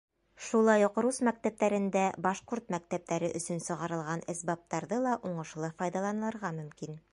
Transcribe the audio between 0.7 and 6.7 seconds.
уҡ рус мәктәптәрендә башҡорт мәктәптәре өсөн сығарылған әсбаптарҙы ла уңышлы файҙаланырға